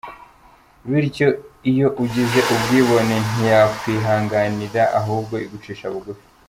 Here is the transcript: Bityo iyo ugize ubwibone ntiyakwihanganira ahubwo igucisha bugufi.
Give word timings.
Bityo 0.89 1.27
iyo 1.71 1.87
ugize 2.03 2.39
ubwibone 2.53 3.15
ntiyakwihanganira 3.29 4.83
ahubwo 4.99 5.35
igucisha 5.45 5.87
bugufi. 5.93 6.23